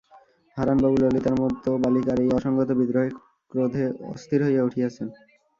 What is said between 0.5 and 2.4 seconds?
হারানবাবু ললিতার মতো বালিকার এই